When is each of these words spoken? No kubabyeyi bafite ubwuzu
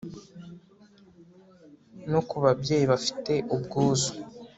No 2.11 2.19
kubabyeyi 2.29 2.85
bafite 2.93 3.33
ubwuzu 3.55 4.11